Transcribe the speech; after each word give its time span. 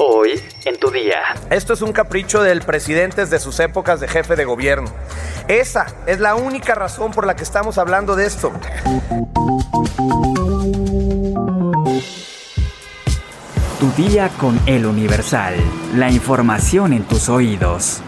Hoy 0.00 0.40
en 0.64 0.78
tu 0.78 0.92
día. 0.92 1.18
Esto 1.50 1.72
es 1.72 1.82
un 1.82 1.90
capricho 1.90 2.40
del 2.40 2.62
presidente 2.62 3.22
desde 3.22 3.40
sus 3.40 3.58
épocas 3.58 3.98
de 3.98 4.06
jefe 4.06 4.36
de 4.36 4.44
gobierno. 4.44 4.88
Esa 5.48 5.86
es 6.06 6.20
la 6.20 6.36
única 6.36 6.76
razón 6.76 7.10
por 7.10 7.26
la 7.26 7.34
que 7.34 7.42
estamos 7.42 7.78
hablando 7.78 8.14
de 8.14 8.26
esto. 8.26 8.52
Tu 13.80 13.90
día 14.00 14.28
con 14.38 14.60
el 14.66 14.86
Universal. 14.86 15.56
La 15.96 16.12
información 16.12 16.92
en 16.92 17.02
tus 17.02 17.28
oídos. 17.28 18.00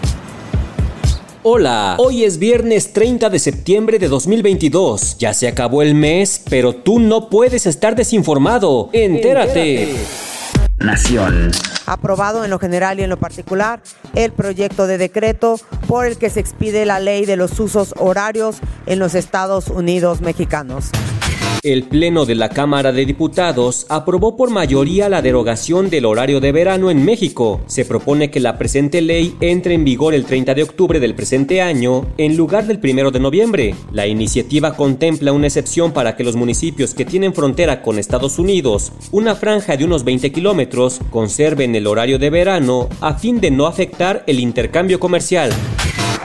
Hola, 1.43 1.96
hoy 1.98 2.22
es 2.22 2.38
viernes 2.38 2.93
30 2.93 3.30
de 3.30 3.38
septiembre 3.41 3.98
de 3.98 4.07
2022. 4.07 5.18
Ya 5.18 5.34
se 5.34 5.48
acabó 5.48 5.82
el 5.82 5.96
mes, 5.96 6.41
pero 6.48 6.72
tú 6.72 7.00
no 7.00 7.29
puedes 7.29 7.66
estar 7.66 7.96
desinformado. 7.96 8.91
Entérate. 8.93 9.96
Nación. 10.80 11.50
Aprobado 11.86 12.44
en 12.44 12.50
lo 12.50 12.58
general 12.58 12.98
y 12.98 13.02
en 13.02 13.10
lo 13.10 13.18
particular 13.18 13.82
el 14.14 14.32
proyecto 14.32 14.86
de 14.86 14.98
decreto 14.98 15.60
por 15.86 16.06
el 16.06 16.16
que 16.16 16.30
se 16.30 16.41
expide 16.41 16.86
la 16.86 17.00
ley 17.00 17.27
de 17.27 17.36
los 17.36 17.60
usos 17.60 17.95
horarios 17.98 18.56
en 18.86 18.98
los 18.98 19.14
Estados 19.14 19.69
Unidos 19.69 20.20
mexicanos. 20.22 20.91
El 21.62 21.82
Pleno 21.82 22.24
de 22.24 22.37
la 22.37 22.48
Cámara 22.48 22.91
de 22.91 23.05
Diputados 23.05 23.84
aprobó 23.91 24.34
por 24.34 24.48
mayoría 24.48 25.10
la 25.10 25.20
derogación 25.20 25.91
del 25.91 26.06
horario 26.06 26.41
de 26.41 26.52
verano 26.52 26.91
en 26.91 27.05
México. 27.05 27.60
Se 27.66 27.84
propone 27.84 28.30
que 28.30 28.41
la 28.41 28.56
presente 28.56 29.02
ley 29.02 29.36
entre 29.41 29.74
en 29.74 29.84
vigor 29.84 30.14
el 30.14 30.24
30 30.24 30.55
de 30.55 30.62
octubre 30.62 31.00
del 31.00 31.14
presente 31.14 31.60
año 31.60 32.06
en 32.16 32.34
lugar 32.38 32.66
del 32.66 32.80
1 32.83 33.10
de 33.10 33.20
noviembre. 33.20 33.74
La 33.92 34.06
iniciativa 34.06 34.74
contempla 34.74 35.33
una 35.33 35.48
excepción 35.48 35.92
para 35.92 36.16
que 36.16 36.24
los 36.24 36.34
municipios 36.34 36.95
que 36.95 37.05
tienen 37.05 37.34
frontera 37.34 37.83
con 37.83 37.98
Estados 37.98 38.38
Unidos, 38.38 38.92
una 39.11 39.34
franja 39.34 39.77
de 39.77 39.84
unos 39.84 40.02
20 40.02 40.33
kilómetros, 40.33 41.00
conserven 41.11 41.74
el 41.74 41.86
horario 41.86 42.19
de 42.19 42.30
verano 42.30 42.88
a 43.02 43.19
fin 43.19 43.38
de 43.38 43.50
no 43.50 43.66
afectar 43.66 44.24
el 44.27 44.41
intercambio 44.41 44.98
comercial. 44.98 45.53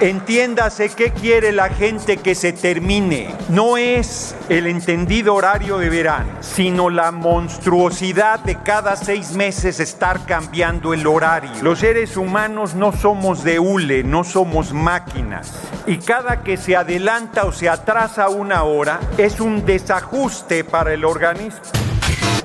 Entiéndase 0.01 0.89
qué 0.89 1.11
quiere 1.11 1.53
la 1.53 1.69
gente 1.69 2.17
que 2.17 2.35
se 2.35 2.51
termine. 2.51 3.33
No 3.47 3.77
es 3.77 4.35
el 4.49 4.67
entendido 4.67 5.33
horario 5.35 5.77
de 5.77 5.89
verano, 5.89 6.31
sino 6.41 6.89
la 6.89 7.11
monstruosidad 7.11 8.41
de 8.41 8.61
cada 8.61 8.97
seis 8.97 9.31
meses 9.31 9.79
estar 9.79 10.25
cambiando 10.25 10.93
el 10.93 11.07
horario. 11.07 11.49
Los 11.61 11.79
seres 11.79 12.17
humanos 12.17 12.75
no 12.75 12.91
somos 12.91 13.45
de 13.45 13.57
hule, 13.57 14.03
no 14.03 14.25
somos 14.25 14.73
máquinas. 14.73 15.53
Y 15.87 15.95
cada 15.99 16.43
que 16.43 16.57
se 16.57 16.75
adelanta 16.75 17.45
o 17.45 17.53
se 17.53 17.69
atrasa 17.69 18.27
una 18.27 18.63
hora 18.63 18.99
es 19.17 19.39
un 19.39 19.65
desajuste 19.65 20.65
para 20.65 20.93
el 20.93 21.05
organismo. 21.05 21.84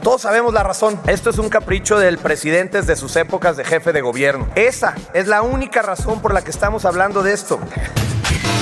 Todos 0.03 0.23
sabemos 0.23 0.55
la 0.55 0.63
razón. 0.63 0.99
Esto 1.07 1.31
es 1.31 1.39
un 1.39 1.51
capricho 1.51 1.99
del 1.99 2.17
presidente 2.19 2.79
desde 2.79 2.97
sus 2.97 3.15
épocas 3.17 3.57
de 3.57 3.65
jefe 3.65 3.93
de 3.93 4.01
gobierno. 4.01 4.49
Esa 4.55 4.95
es 5.13 5.27
la 5.27 5.43
única 5.43 5.83
razón 5.83 6.23
por 6.23 6.33
la 6.33 6.43
que 6.43 6.51
estamos 6.51 6.85
hablando 6.85 7.23
de 7.23 7.35
esto. 7.35 7.61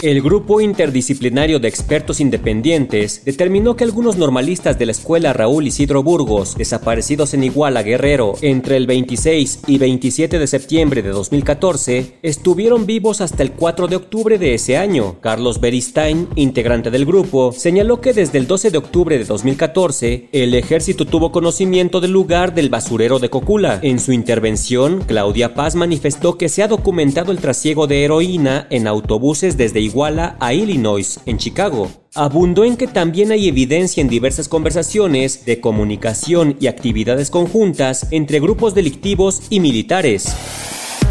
El 0.00 0.22
grupo 0.22 0.60
interdisciplinario 0.60 1.58
de 1.58 1.66
expertos 1.66 2.20
independientes 2.20 3.24
determinó 3.24 3.74
que 3.74 3.82
algunos 3.82 4.16
normalistas 4.16 4.78
de 4.78 4.86
la 4.86 4.92
escuela 4.92 5.32
Raúl 5.32 5.66
Isidro 5.66 6.04
Burgos, 6.04 6.54
desaparecidos 6.56 7.34
en 7.34 7.42
Iguala 7.42 7.82
Guerrero 7.82 8.34
entre 8.40 8.76
el 8.76 8.86
26 8.86 9.62
y 9.66 9.78
27 9.78 10.38
de 10.38 10.46
septiembre 10.46 11.02
de 11.02 11.08
2014, 11.08 12.14
estuvieron 12.22 12.86
vivos 12.86 13.20
hasta 13.20 13.42
el 13.42 13.50
4 13.50 13.88
de 13.88 13.96
octubre 13.96 14.38
de 14.38 14.54
ese 14.54 14.76
año. 14.76 15.16
Carlos 15.20 15.60
Beristain, 15.60 16.28
integrante 16.36 16.92
del 16.92 17.04
grupo, 17.04 17.50
señaló 17.50 18.00
que 18.00 18.12
desde 18.12 18.38
el 18.38 18.46
12 18.46 18.70
de 18.70 18.78
octubre 18.78 19.18
de 19.18 19.24
2014, 19.24 20.28
el 20.30 20.54
ejército 20.54 21.06
tuvo 21.06 21.32
conocimiento 21.32 22.00
del 22.00 22.12
lugar 22.12 22.54
del 22.54 22.68
basurero 22.68 23.18
de 23.18 23.30
Cocula. 23.30 23.80
En 23.82 23.98
su 23.98 24.12
intervención, 24.12 25.02
Claudia 25.08 25.54
Paz 25.54 25.74
manifestó 25.74 26.38
que 26.38 26.48
se 26.48 26.62
ha 26.62 26.68
documentado 26.68 27.32
el 27.32 27.38
trasiego 27.38 27.88
de 27.88 28.04
heroína 28.04 28.68
en 28.70 28.86
autobuses 28.86 29.56
desde 29.56 29.87
Iguala 29.88 30.36
a 30.38 30.52
Illinois, 30.52 31.18
en 31.24 31.38
Chicago. 31.38 31.90
Abundó 32.14 32.64
en 32.64 32.76
que 32.76 32.86
también 32.86 33.32
hay 33.32 33.48
evidencia 33.48 34.02
en 34.02 34.08
diversas 34.08 34.46
conversaciones 34.46 35.46
de 35.46 35.60
comunicación 35.62 36.56
y 36.60 36.66
actividades 36.66 37.30
conjuntas 37.30 38.06
entre 38.10 38.38
grupos 38.38 38.74
delictivos 38.74 39.42
y 39.48 39.60
militares. 39.60 40.36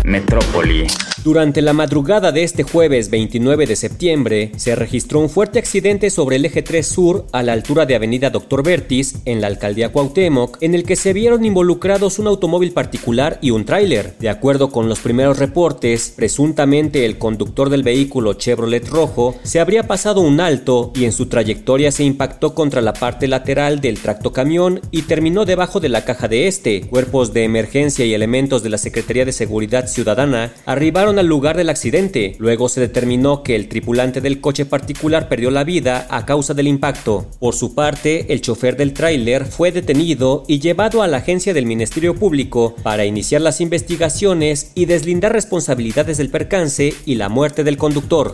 Metrópoli. 0.03 0.85
Durante 1.27 1.61
la 1.61 1.73
madrugada 1.73 2.31
de 2.31 2.43
este 2.43 2.63
jueves 2.63 3.09
29 3.09 3.65
de 3.65 3.75
septiembre, 3.75 4.53
se 4.55 4.75
registró 4.75 5.19
un 5.19 5.29
fuerte 5.29 5.59
accidente 5.59 6.09
sobre 6.09 6.37
el 6.37 6.45
eje 6.45 6.61
3 6.61 6.87
sur 6.87 7.25
a 7.33 7.43
la 7.43 7.51
altura 7.51 7.85
de 7.85 7.95
Avenida 7.95 8.29
Doctor 8.29 8.63
Vertis, 8.63 9.15
en 9.25 9.41
la 9.41 9.47
alcaldía 9.47 9.91
Cuauhtémoc, 9.91 10.57
en 10.61 10.73
el 10.73 10.83
que 10.83 10.95
se 10.95 11.11
vieron 11.11 11.43
involucrados 11.43 12.17
un 12.19 12.27
automóvil 12.27 12.71
particular 12.71 13.39
y 13.41 13.51
un 13.51 13.65
tráiler. 13.65 14.13
De 14.19 14.29
acuerdo 14.29 14.69
con 14.69 14.87
los 14.87 14.99
primeros 14.99 15.37
reportes, 15.37 16.13
presuntamente 16.15 17.05
el 17.05 17.17
conductor 17.17 17.69
del 17.69 17.83
vehículo 17.83 18.35
Chevrolet 18.35 18.87
rojo 18.87 19.35
se 19.43 19.59
habría 19.59 19.83
pasado 19.83 20.21
un 20.21 20.39
alto 20.39 20.93
y 20.95 21.03
en 21.03 21.11
su 21.11 21.25
trayectoria 21.25 21.91
se 21.91 22.05
impactó 22.05 22.55
contra 22.55 22.79
la 22.79 22.93
parte 22.93 23.27
lateral 23.27 23.81
del 23.81 23.99
tractocamión 23.99 24.79
y 24.91 25.01
terminó 25.01 25.43
debajo 25.43 25.81
de 25.81 25.89
la 25.89 26.05
caja 26.05 26.29
de 26.29 26.47
este. 26.47 26.87
Cuerpos 26.87 27.33
de 27.33 27.43
emergencia 27.43 28.05
y 28.05 28.13
elementos 28.13 28.63
de 28.63 28.69
la 28.69 28.77
Secretaría 28.77 29.25
de 29.25 29.33
Seguridad 29.33 29.87
Ciudadana 29.89 30.53
arribaron 30.65 31.16
al 31.19 31.27
lugar 31.27 31.57
del 31.57 31.69
accidente. 31.69 32.35
Luego 32.39 32.69
se 32.69 32.81
determinó 32.81 33.43
que 33.43 33.55
el 33.55 33.69
tripulante 33.69 34.21
del 34.21 34.41
coche 34.41 34.65
particular 34.65 35.29
perdió 35.29 35.51
la 35.51 35.63
vida 35.63 36.07
a 36.09 36.25
causa 36.25 36.53
del 36.53 36.67
impacto. 36.67 37.27
Por 37.39 37.55
su 37.55 37.75
parte, 37.75 38.33
el 38.33 38.41
chofer 38.41 38.77
del 38.77 38.93
tráiler 38.93 39.45
fue 39.45 39.71
detenido 39.71 40.43
y 40.47 40.59
llevado 40.59 41.01
a 41.01 41.07
la 41.07 41.17
agencia 41.17 41.53
del 41.53 41.65
Ministerio 41.65 42.15
Público 42.15 42.75
para 42.83 43.05
iniciar 43.05 43.41
las 43.41 43.61
investigaciones 43.61 44.71
y 44.75 44.85
deslindar 44.85 45.33
responsabilidades 45.33 46.17
del 46.17 46.29
percance 46.29 46.93
y 47.05 47.15
la 47.15 47.29
muerte 47.29 47.63
del 47.63 47.77
conductor. 47.77 48.33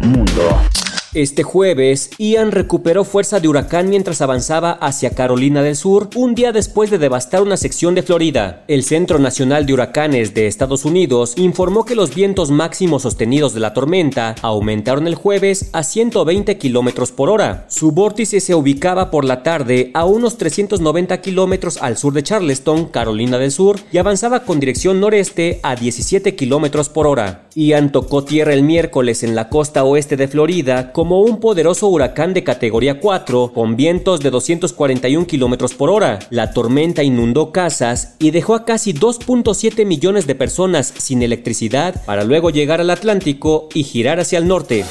Mundo. 0.00 0.81
Este 1.14 1.42
jueves, 1.42 2.08
Ian 2.16 2.52
recuperó 2.52 3.04
fuerza 3.04 3.38
de 3.38 3.46
huracán 3.46 3.90
mientras 3.90 4.22
avanzaba 4.22 4.72
hacia 4.72 5.10
Carolina 5.10 5.62
del 5.62 5.76
Sur, 5.76 6.08
un 6.16 6.34
día 6.34 6.52
después 6.52 6.90
de 6.90 6.96
devastar 6.96 7.42
una 7.42 7.58
sección 7.58 7.94
de 7.94 8.02
Florida. 8.02 8.64
El 8.66 8.82
Centro 8.82 9.18
Nacional 9.18 9.66
de 9.66 9.74
Huracanes 9.74 10.32
de 10.32 10.46
Estados 10.46 10.86
Unidos 10.86 11.34
informó 11.36 11.84
que 11.84 11.96
los 11.96 12.14
vientos 12.14 12.50
máximos 12.50 13.02
sostenidos 13.02 13.52
de 13.52 13.60
la 13.60 13.74
tormenta 13.74 14.36
aumentaron 14.40 15.06
el 15.06 15.14
jueves 15.14 15.68
a 15.74 15.82
120 15.82 16.56
kilómetros 16.56 17.12
por 17.12 17.28
hora. 17.28 17.66
Su 17.68 17.92
vórtice 17.92 18.40
se 18.40 18.54
ubicaba 18.54 19.10
por 19.10 19.26
la 19.26 19.42
tarde 19.42 19.90
a 19.92 20.06
unos 20.06 20.38
390 20.38 21.20
kilómetros 21.20 21.76
al 21.82 21.98
sur 21.98 22.14
de 22.14 22.22
Charleston, 22.22 22.86
Carolina 22.86 23.36
del 23.36 23.52
Sur, 23.52 23.78
y 23.92 23.98
avanzaba 23.98 24.44
con 24.44 24.60
dirección 24.60 24.98
noreste 24.98 25.60
a 25.62 25.76
17 25.76 26.34
kilómetros 26.36 26.88
por 26.88 27.06
hora. 27.06 27.48
Ian 27.54 27.92
tocó 27.92 28.24
tierra 28.24 28.54
el 28.54 28.62
miércoles 28.62 29.22
en 29.22 29.34
la 29.34 29.50
costa 29.50 29.84
oeste 29.84 30.16
de 30.16 30.26
Florida 30.26 30.90
como 31.02 31.18
un 31.18 31.40
poderoso 31.40 31.88
huracán 31.88 32.32
de 32.32 32.44
categoría 32.44 33.00
4 33.00 33.50
con 33.52 33.74
vientos 33.74 34.20
de 34.20 34.30
241 34.30 35.26
kilómetros 35.26 35.74
por 35.74 35.90
hora. 35.90 36.20
La 36.30 36.52
tormenta 36.52 37.02
inundó 37.02 37.50
casas 37.50 38.14
y 38.20 38.30
dejó 38.30 38.54
a 38.54 38.64
casi 38.64 38.94
2.7 38.94 39.84
millones 39.84 40.28
de 40.28 40.36
personas 40.36 40.94
sin 40.96 41.24
electricidad 41.24 42.04
para 42.04 42.22
luego 42.22 42.50
llegar 42.50 42.80
al 42.80 42.90
Atlántico 42.90 43.68
y 43.74 43.82
girar 43.82 44.20
hacia 44.20 44.38
el 44.38 44.46
norte. 44.46 44.84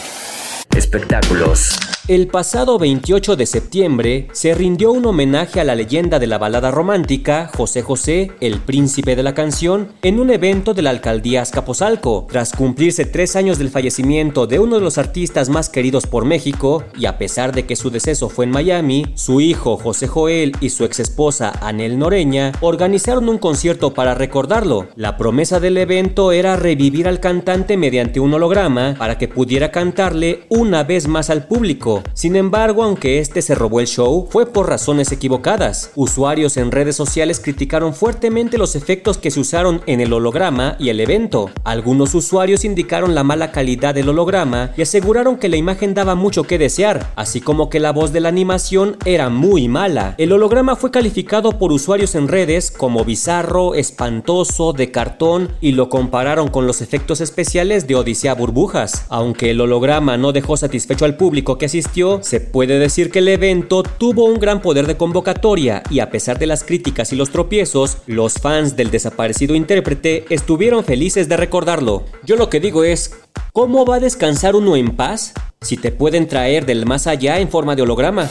Espectáculos. 0.76 1.78
El 2.08 2.28
pasado 2.28 2.80
28 2.80 3.36
de 3.36 3.46
septiembre 3.46 4.28
se 4.34 4.56
rindió 4.56 4.92
un 4.92 5.06
homenaje 5.06 5.62
a 5.62 5.64
la 5.64 5.76
leyenda 5.76 6.18
de 6.18 6.26
la 6.26 6.40
balada 6.40 6.72
romántica 6.72 7.52
José 7.56 7.84
José, 7.84 8.32
el 8.42 8.60
príncipe 8.60 9.16
de 9.16 9.22
la 9.22 9.36
canción, 9.36 9.90
en 10.02 10.20
un 10.20 10.32
evento 10.32 10.74
de 10.74 10.82
la 10.82 10.90
alcaldía 10.90 11.44
Azcapotzalco. 11.44 12.26
Tras 12.28 12.54
cumplirse 12.54 13.06
tres 13.06 13.36
años 13.36 13.60
del 13.60 13.70
fallecimiento 13.70 14.48
de 14.48 14.58
uno 14.58 14.78
de 14.78 14.82
los 14.82 14.98
artistas 14.98 15.50
más 15.50 15.70
queridos 15.70 16.08
por 16.08 16.26
México, 16.26 16.84
y 16.98 17.06
a 17.06 17.20
pesar 17.20 17.54
de 17.54 17.68
que 17.68 17.76
su 17.76 17.92
deceso 17.92 18.30
fue 18.30 18.46
en 18.46 18.52
Miami, 18.52 19.06
su 19.14 19.40
hijo 19.40 19.78
José 19.78 20.08
Joel 20.08 20.54
y 20.60 20.72
su 20.72 20.86
exesposa 20.86 21.54
Anel 21.62 22.00
Noreña 22.00 22.52
organizaron 22.62 23.30
un 23.30 23.38
concierto 23.38 23.94
para 23.94 24.16
recordarlo. 24.16 24.88
La 24.96 25.18
promesa 25.18 25.60
del 25.60 25.78
evento 25.78 26.32
era 26.32 26.56
revivir 26.56 27.08
al 27.08 27.20
cantante 27.20 27.78
mediante 27.78 28.20
un 28.20 28.34
holograma 28.34 28.96
para 28.98 29.20
que 29.20 29.28
pudiera 29.28 29.70
cantarle 29.72 30.46
una 30.50 30.84
vez 30.84 31.08
más 31.08 31.30
al 31.30 31.46
público. 31.46 31.91
Sin 32.14 32.36
embargo, 32.36 32.84
aunque 32.84 33.20
este 33.20 33.42
se 33.42 33.56
robó 33.56 33.80
el 33.80 33.88
show, 33.88 34.28
fue 34.30 34.46
por 34.46 34.70
razones 34.70 35.12
equivocadas. 35.12 35.92
Usuarios 35.96 36.58
en 36.58 36.72
redes 36.72 36.96
sociales 36.96 37.40
criticaron 37.40 37.94
fuertemente 37.94 38.58
los 38.58 38.76
efectos 38.76 39.18
que 39.18 39.32
se 39.32 39.40
usaron 39.40 39.82
en 39.86 40.02
el 40.02 40.14
holograma 40.14 40.76
y 40.80 40.90
el 40.90 41.00
evento. 41.00 41.50
Algunos 41.64 42.16
usuarios 42.16 42.66
indicaron 42.66 43.16
la 43.16 43.24
mala 43.24 43.52
calidad 43.52 43.94
del 43.96 44.10
holograma 44.10 44.72
y 44.78 44.82
aseguraron 44.82 45.38
que 45.38 45.50
la 45.50 45.58
imagen 45.58 45.94
daba 45.94 46.16
mucho 46.16 46.44
que 46.44 46.58
desear, 46.58 47.12
así 47.16 47.42
como 47.42 47.70
que 47.70 47.80
la 47.80 47.92
voz 47.92 48.12
de 48.14 48.20
la 48.20 48.30
animación 48.30 48.98
era 49.06 49.30
muy 49.30 49.68
mala. 49.68 50.16
El 50.18 50.32
holograma 50.32 50.76
fue 50.76 50.92
calificado 50.92 51.58
por 51.58 51.72
usuarios 51.72 52.16
en 52.16 52.28
redes 52.28 52.72
como 52.72 53.04
bizarro, 53.06 53.76
espantoso, 53.76 54.74
de 54.74 54.92
cartón 54.92 55.50
y 55.62 55.74
lo 55.74 55.90
compararon 55.90 56.48
con 56.48 56.68
los 56.68 56.82
efectos 56.82 57.22
especiales 57.22 57.88
de 57.88 57.96
Odisea 57.96 58.34
Burbujas. 58.34 59.06
Aunque 59.10 59.52
el 59.52 59.62
holograma 59.62 60.18
no 60.18 60.32
dejó 60.32 60.58
satisfecho 60.58 61.06
al 61.06 61.18
público 61.18 61.58
que 61.58 61.66
asistió, 61.66 61.81
se 62.22 62.40
puede 62.40 62.80
decir 62.80 63.12
que 63.12 63.20
el 63.20 63.28
evento 63.28 63.84
tuvo 63.84 64.26
un 64.26 64.40
gran 64.40 64.62
poder 64.62 64.88
de 64.88 64.98
convocatoria 64.98 65.84
y 65.90 66.00
a 66.00 66.10
pesar 66.10 66.38
de 66.38 66.46
las 66.46 66.64
críticas 66.64 67.12
y 67.12 67.16
los 67.16 67.32
tropiezos, 67.32 67.98
los 68.08 68.34
fans 68.34 68.76
del 68.76 68.92
desaparecido 68.92 69.56
intérprete 69.56 70.26
estuvieron 70.30 70.84
felices 70.84 71.28
de 71.28 71.38
recordarlo. 71.38 72.06
Yo 72.24 72.36
lo 72.36 72.50
que 72.50 72.60
digo 72.60 72.84
es, 72.84 73.14
¿cómo 73.52 73.86
va 73.86 73.96
a 73.96 74.00
descansar 74.00 74.56
uno 74.56 74.76
en 74.76 74.96
paz 74.96 75.34
si 75.62 75.78
te 75.78 75.92
pueden 75.92 76.28
traer 76.28 76.66
del 76.66 76.86
más 76.86 77.08
allá 77.08 77.40
en 77.40 77.50
forma 77.50 77.76
de 77.76 77.82
holograma? 77.82 78.30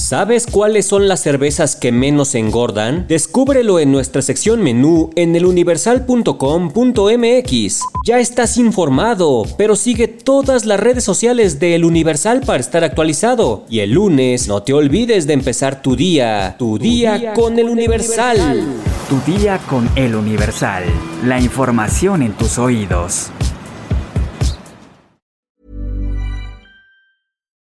¿Sabes 0.00 0.46
cuáles 0.46 0.86
son 0.86 1.08
las 1.08 1.20
cervezas 1.20 1.76
que 1.76 1.92
menos 1.92 2.34
engordan? 2.34 3.06
Descúbrelo 3.06 3.78
en 3.78 3.92
nuestra 3.92 4.22
sección 4.22 4.62
menú 4.62 5.10
en 5.14 5.36
eluniversal.com.mx. 5.36 7.80
Ya 8.06 8.18
estás 8.18 8.56
informado, 8.56 9.42
pero 9.58 9.76
sigue 9.76 10.08
todas 10.08 10.64
las 10.64 10.80
redes 10.80 11.04
sociales 11.04 11.60
de 11.60 11.74
El 11.74 11.84
Universal 11.84 12.40
para 12.40 12.60
estar 12.60 12.82
actualizado. 12.82 13.66
Y 13.68 13.80
el 13.80 13.92
lunes 13.92 14.48
no 14.48 14.62
te 14.62 14.72
olvides 14.72 15.26
de 15.26 15.34
empezar 15.34 15.82
tu 15.82 15.96
día, 15.96 16.54
tu, 16.58 16.78
día, 16.78 17.34
con, 17.34 17.58
El 17.58 17.68
Universal. 17.68 18.64
Tu 19.06 19.20
día 19.30 19.58
con 19.68 19.86
El 19.96 20.14
Universal. 20.14 20.84
La 21.26 21.38
información 21.38 22.22
en 22.22 22.32
tus 22.32 22.58
oídos. 22.58 23.26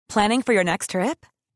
Planning 0.08 0.40
for 0.42 0.54
your 0.54 0.64
next 0.64 0.88
trip? 0.90 1.26